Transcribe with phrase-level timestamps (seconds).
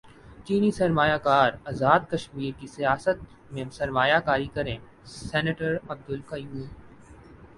[0.45, 3.17] چینی سرمایہ کار ازاد کشمیر کی سیاحت
[3.51, 4.77] میں سرمایہ کاری کریں
[5.17, 6.61] سینیٹر عبدالقیوم